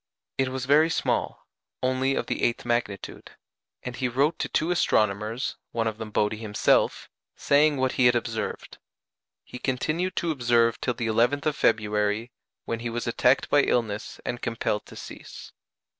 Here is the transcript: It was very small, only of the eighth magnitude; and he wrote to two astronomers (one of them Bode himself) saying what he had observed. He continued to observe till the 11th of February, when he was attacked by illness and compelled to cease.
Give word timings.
It 0.39 0.49
was 0.49 0.65
very 0.65 0.89
small, 0.89 1.45
only 1.83 2.15
of 2.15 2.25
the 2.25 2.41
eighth 2.41 2.65
magnitude; 2.65 3.33
and 3.83 3.95
he 3.95 4.07
wrote 4.07 4.39
to 4.39 4.49
two 4.49 4.71
astronomers 4.71 5.57
(one 5.73 5.85
of 5.85 5.99
them 5.99 6.09
Bode 6.09 6.33
himself) 6.33 7.07
saying 7.35 7.77
what 7.77 7.91
he 7.91 8.07
had 8.07 8.15
observed. 8.15 8.79
He 9.43 9.59
continued 9.59 10.15
to 10.15 10.31
observe 10.31 10.81
till 10.81 10.95
the 10.95 11.05
11th 11.05 11.45
of 11.45 11.55
February, 11.55 12.31
when 12.65 12.79
he 12.79 12.89
was 12.89 13.05
attacked 13.05 13.47
by 13.47 13.61
illness 13.61 14.19
and 14.25 14.41
compelled 14.41 14.87
to 14.87 14.95
cease. 14.95 15.51